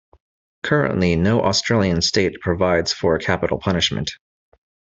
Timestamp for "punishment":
3.59-4.09